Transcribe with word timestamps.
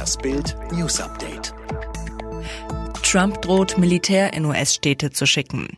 Das 0.00 0.16
Bild 0.16 0.56
News 0.72 0.98
Update. 0.98 1.52
Trump 3.02 3.42
droht 3.42 3.76
Militär 3.76 4.32
in 4.32 4.46
US-Städte 4.46 5.10
zu 5.10 5.26
schicken. 5.26 5.76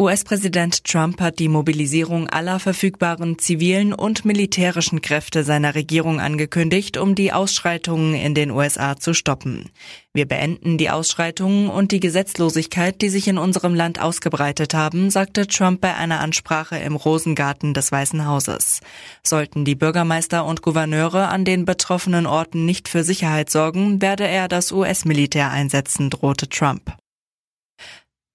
US-Präsident 0.00 0.84
Trump 0.84 1.20
hat 1.20 1.38
die 1.40 1.50
Mobilisierung 1.50 2.26
aller 2.26 2.58
verfügbaren 2.58 3.38
zivilen 3.38 3.92
und 3.92 4.24
militärischen 4.24 5.02
Kräfte 5.02 5.44
seiner 5.44 5.74
Regierung 5.74 6.20
angekündigt, 6.20 6.96
um 6.96 7.14
die 7.14 7.34
Ausschreitungen 7.34 8.14
in 8.14 8.34
den 8.34 8.50
USA 8.50 8.96
zu 8.96 9.12
stoppen. 9.12 9.68
Wir 10.14 10.24
beenden 10.24 10.78
die 10.78 10.88
Ausschreitungen 10.88 11.68
und 11.68 11.92
die 11.92 12.00
Gesetzlosigkeit, 12.00 13.02
die 13.02 13.10
sich 13.10 13.28
in 13.28 13.36
unserem 13.36 13.74
Land 13.74 14.00
ausgebreitet 14.00 14.72
haben, 14.72 15.10
sagte 15.10 15.46
Trump 15.46 15.82
bei 15.82 15.94
einer 15.94 16.20
Ansprache 16.20 16.78
im 16.78 16.96
Rosengarten 16.96 17.74
des 17.74 17.92
Weißen 17.92 18.24
Hauses. 18.24 18.80
Sollten 19.22 19.66
die 19.66 19.74
Bürgermeister 19.74 20.46
und 20.46 20.62
Gouverneure 20.62 21.28
an 21.28 21.44
den 21.44 21.66
betroffenen 21.66 22.24
Orten 22.24 22.64
nicht 22.64 22.88
für 22.88 23.04
Sicherheit 23.04 23.50
sorgen, 23.50 24.00
werde 24.00 24.26
er 24.26 24.48
das 24.48 24.72
US-Militär 24.72 25.50
einsetzen, 25.50 26.08
drohte 26.08 26.48
Trump. 26.48 26.96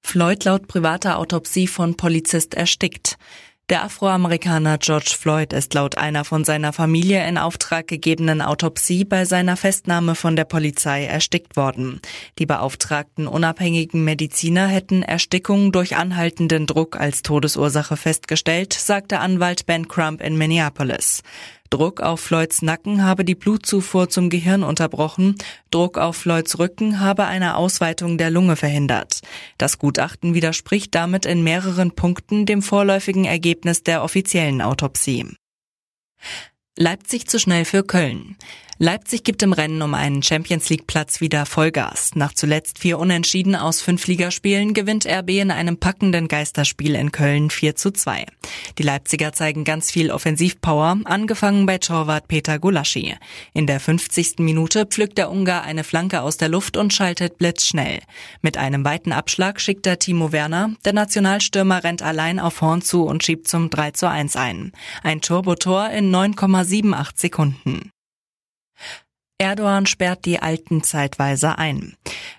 Floyd 0.05 0.45
laut 0.45 0.67
privater 0.67 1.17
Autopsie 1.17 1.65
von 1.65 1.97
Polizist 1.97 2.53
erstickt. 2.53 3.17
Der 3.69 3.83
Afroamerikaner 3.83 4.77
George 4.77 5.15
Floyd 5.19 5.51
ist 5.51 5.73
laut 5.73 5.97
einer 5.97 6.23
von 6.23 6.45
seiner 6.45 6.73
Familie 6.73 7.27
in 7.27 7.39
Auftrag 7.39 7.87
gegebenen 7.87 8.43
Autopsie 8.43 9.03
bei 9.03 9.25
seiner 9.25 9.57
Festnahme 9.57 10.13
von 10.13 10.35
der 10.35 10.45
Polizei 10.45 11.05
erstickt 11.05 11.57
worden. 11.57 11.99
Die 12.37 12.45
beauftragten 12.45 13.27
unabhängigen 13.27 14.03
Mediziner 14.03 14.67
hätten 14.67 15.01
Erstickung 15.01 15.71
durch 15.71 15.97
anhaltenden 15.97 16.67
Druck 16.67 16.97
als 16.97 17.23
Todesursache 17.23 17.97
festgestellt, 17.97 18.73
sagte 18.73 19.19
Anwalt 19.19 19.65
Ben 19.65 19.87
Crump 19.87 20.21
in 20.21 20.37
Minneapolis. 20.37 21.23
Druck 21.69 22.01
auf 22.01 22.19
Floyds 22.19 22.61
Nacken 22.61 23.03
habe 23.03 23.25
die 23.25 23.35
Blutzufuhr 23.35 24.09
zum 24.09 24.29
Gehirn 24.29 24.63
unterbrochen, 24.63 25.35
Druck 25.71 25.97
auf 25.97 26.15
Floyds 26.15 26.59
Rücken 26.59 26.99
habe 26.99 27.25
eine 27.25 27.57
Ausweitung 27.57 28.17
der 28.17 28.29
Lunge 28.29 28.55
verhindert. 28.55 29.21
Das 29.57 29.79
Gutachten 29.79 30.33
widerspricht 30.33 30.93
damit 30.95 31.25
in 31.25 31.43
mehreren 31.43 31.91
Punkten 31.91 32.45
dem 32.45 32.61
vorläufigen 32.61 33.25
Ergebnis 33.25 33.83
der 33.83 34.03
offiziellen 34.03 34.61
Autopsie. 34.61 35.35
Leipzig 36.77 37.29
zu 37.29 37.39
schnell 37.39 37.63
für 37.63 37.83
Köln. 37.83 38.35
Leipzig 38.77 39.23
gibt 39.23 39.41
im 39.41 39.53
Rennen 39.53 39.81
um 39.81 39.93
einen 39.93 40.21
Champions 40.21 40.69
League 40.69 40.85
Platz 40.85 41.21
wieder 41.21 41.45
Vollgas. 41.45 42.13
Nach 42.15 42.33
zuletzt 42.33 42.79
vier 42.79 42.99
Unentschieden 42.99 43.55
aus 43.55 43.81
fünf 43.81 44.05
Ligaspielen 44.05 44.73
gewinnt 44.73 45.05
RB 45.05 45.29
in 45.29 45.49
einem 45.49 45.77
packenden 45.77 46.27
Geisterspiel 46.27 46.95
in 46.95 47.13
Köln 47.13 47.49
4 47.49 47.77
zu 47.77 47.91
2. 47.91 48.25
Die 48.77 48.83
Leipziger 48.83 49.31
zeigen 49.31 49.63
ganz 49.63 49.91
viel 49.91 50.11
Offensivpower, 50.11 50.97
angefangen 51.05 51.65
bei 51.65 51.77
Torwart 51.77 52.27
Peter 52.27 52.59
Gulaschi. 52.59 53.15
In 53.53 53.65
der 53.65 53.79
50. 53.79 54.39
Minute 54.39 54.85
pflückt 54.85 55.17
der 55.17 55.31
Ungar 55.31 55.63
eine 55.63 55.85
Flanke 55.85 56.21
aus 56.21 56.35
der 56.35 56.49
Luft 56.49 56.75
und 56.75 56.93
schaltet 56.93 57.37
blitzschnell. 57.37 58.01
Mit 58.41 58.57
einem 58.57 58.83
weiten 58.83 59.13
Abschlag 59.13 59.61
schickt 59.61 59.87
er 59.87 59.99
Timo 59.99 60.33
Werner. 60.33 60.71
Der 60.83 60.91
Nationalstürmer 60.91 61.85
rennt 61.85 62.01
allein 62.01 62.41
auf 62.41 62.59
Horn 62.59 62.81
zu 62.81 63.05
und 63.05 63.23
schiebt 63.23 63.47
zum 63.47 63.69
3 63.69 63.91
zu 63.91 64.09
1 64.09 64.35
ein. 64.35 64.73
Ein 65.01 65.21
Turbotor 65.21 65.91
in 65.91 66.11
9,78 66.65 67.19
Sekunden. 67.19 67.91
Erdogan 69.37 69.85
sperrt 69.85 70.25
die 70.25 70.39
Alten 70.39 70.83
zeitweise 70.83 71.57
ein. 71.57 71.97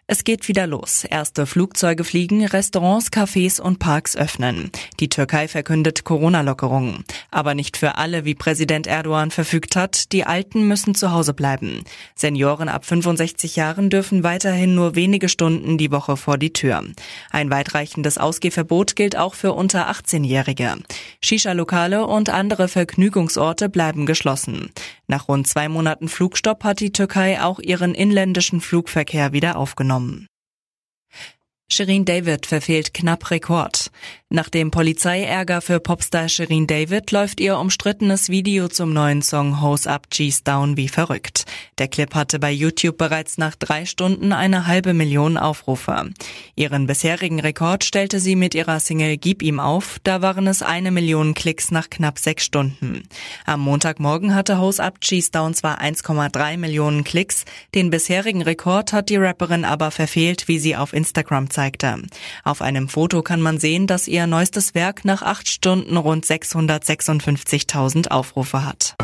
Es 0.09 0.23
geht 0.23 0.47
wieder 0.47 0.69
los. 0.69 1.03
Erste 1.03 1.47
Flugzeuge 1.47 2.05
fliegen, 2.05 2.47
Restaurants, 2.47 3.11
Cafés 3.11 3.61
und 3.61 3.81
Parks 3.81 4.15
öffnen. 4.17 4.71
Die 5.01 5.09
Türkei 5.09 5.48
verkündet 5.48 6.05
Corona-Lockerungen. 6.05 7.05
Aber 7.33 7.57
nicht 7.57 7.77
für 7.77 7.97
alle, 7.97 8.25
wie 8.25 8.37
Präsident 8.37 8.87
Erdogan 8.87 9.33
verfügt 9.33 9.75
hat. 9.75 10.13
Die 10.13 10.25
Alten 10.25 10.69
müssen 10.69 10.95
zu 10.95 11.11
Hause 11.11 11.35
bleiben. 11.35 11.83
Senioren 12.15 12.69
ab 12.69 12.85
65 12.85 13.57
Jahren 13.57 13.91
dürfen 13.91 14.23
weiterhin 14.23 14.77
nur 14.77 14.95
wenige 14.95 15.29
Stunden 15.29 15.77
die 15.77 15.91
Woche 15.91 16.17
vor 16.17 16.39
die 16.39 16.53
Tür. 16.53 16.85
Ein 17.33 17.51
weitreichendes 17.51 18.17
Ausgehverbot 18.17 18.95
gilt 18.95 19.17
auch 19.17 19.35
für 19.35 19.55
unter 19.55 19.91
18-Jährige. 19.91 20.77
Shisha-Lokale 21.20 22.07
und 22.07 22.30
andere 22.30 22.69
Vergnügungsorte 22.69 23.69
bleiben 23.69 24.07
geschlossen. 24.07 24.70
Nach 25.09 25.27
rund 25.27 25.48
zwei 25.48 25.69
Monaten 25.69 26.09
Flugstopp 26.09 26.63
hat 26.63 26.79
die 26.79 26.92
Türkei 26.92 27.42
auch 27.42 27.59
ihren 27.59 27.92
inländischen 27.92 28.61
Flugverkehr 28.61 29.33
wieder 29.33 29.57
aufgenommen 29.57 29.95
genommen. 29.96 30.36
Shirin 31.77 32.07
David 32.07 32.47
verfehlt 32.47 32.95
knapp 32.95 33.31
Rekord. 33.31 33.91
Nach 34.29 34.48
dem 34.48 34.73
Polizeiärger 34.73 35.61
für 35.61 35.79
Popstar 35.79 36.29
Shirin 36.29 36.67
David 36.67 37.13
läuft 37.13 37.39
ihr 37.39 37.59
umstrittenes 37.59 38.29
Video 38.29 38.67
zum 38.67 38.92
neuen 38.92 39.23
Song 39.23 39.61
Hose 39.61 39.89
Up, 39.89 40.11
G's 40.11 40.42
Down 40.42 40.77
wie 40.77 40.89
verrückt. 40.89 41.45
Der 41.79 41.86
Clip 41.86 42.13
hatte 42.13 42.41
bei 42.41 42.51
YouTube 42.51 42.98
bereits 42.98 43.39
nach 43.39 43.55
drei 43.55 43.85
Stunden 43.85 44.33
eine 44.33 44.67
halbe 44.67 44.95
Million 44.95 45.36
Aufrufe. 45.36 46.11
Ihren 46.57 46.89
bisherigen 46.89 47.39
Rekord 47.39 47.85
stellte 47.85 48.19
sie 48.19 48.35
mit 48.35 48.57
ihrer 48.57 48.81
Single 48.81 49.17
Gib 49.17 49.42
ihm 49.42 49.61
auf, 49.61 49.98
da 50.03 50.23
waren 50.23 50.48
es 50.48 50.63
eine 50.63 50.91
Million 50.91 51.35
Klicks 51.35 51.70
nach 51.70 51.89
knapp 51.89 52.19
sechs 52.19 52.45
Stunden. 52.45 53.03
Am 53.45 53.61
Montagmorgen 53.61 54.35
hatte 54.35 54.59
Hose 54.59 54.83
Up, 54.83 55.01
G's 55.01 55.31
Down 55.31 55.55
zwar 55.55 55.81
1,3 55.81 56.57
Millionen 56.57 57.05
Klicks, 57.05 57.45
den 57.77 57.91
bisherigen 57.91 58.42
Rekord 58.42 58.92
hat 58.92 59.09
die 59.09 59.17
Rapperin 59.17 59.65
aber 59.65 59.92
verfehlt, 59.92 60.48
wie 60.48 60.59
sie 60.59 60.75
auf 60.75 60.92
Instagram 60.92 61.48
zeigte. 61.67 62.03
Auf 62.45 62.63
einem 62.63 62.89
Foto 62.89 63.23
kann 63.23 63.41
man 63.41 63.59
sehen, 63.59 63.87
dass 63.87 64.09
ihr 64.09 64.27
neuestes 64.27 64.75
Werk 64.75 65.05
nach 65.05 65.23
acht 65.23 65.49
Stunden 65.49 65.97
rund 65.97 66.25
656.000 66.25 68.09
Aufrufe 68.09 68.65
hat. 68.65 68.97